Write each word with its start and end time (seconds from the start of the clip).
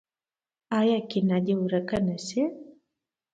آیا 0.79 0.99
کینه 1.09 1.37
دې 1.45 1.53
ورک 1.61 1.89
نشي؟ 2.05 2.41